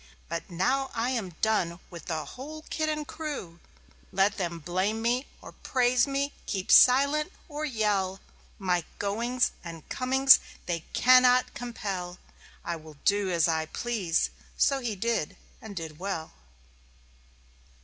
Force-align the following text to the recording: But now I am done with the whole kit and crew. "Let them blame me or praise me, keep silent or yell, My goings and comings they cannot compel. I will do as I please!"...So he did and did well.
But 0.29 0.49
now 0.49 0.89
I 0.95 1.11
am 1.11 1.35
done 1.43 1.79
with 1.91 2.05
the 2.05 2.25
whole 2.25 2.63
kit 2.71 2.89
and 2.89 3.07
crew. 3.07 3.59
"Let 4.11 4.37
them 4.37 4.57
blame 4.57 4.99
me 4.99 5.27
or 5.43 5.51
praise 5.51 6.07
me, 6.07 6.33
keep 6.47 6.71
silent 6.71 7.31
or 7.47 7.65
yell, 7.65 8.19
My 8.57 8.83
goings 8.97 9.51
and 9.63 9.87
comings 9.89 10.39
they 10.65 10.85
cannot 10.93 11.53
compel. 11.53 12.17
I 12.65 12.77
will 12.77 12.97
do 13.05 13.29
as 13.29 13.47
I 13.47 13.67
please!"...So 13.67 14.79
he 14.79 14.95
did 14.95 15.37
and 15.61 15.75
did 15.75 15.99
well. 15.99 16.31